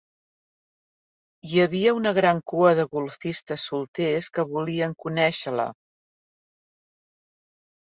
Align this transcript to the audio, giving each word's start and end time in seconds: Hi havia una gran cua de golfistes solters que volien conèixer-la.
Hi 1.49 1.61
havia 1.65 1.93
una 1.97 2.13
gran 2.19 2.39
cua 2.53 2.71
de 2.79 2.87
golfistes 2.97 3.67
solters 3.73 4.31
que 4.39 4.47
volien 4.55 4.99
conèixer-la. 5.07 5.69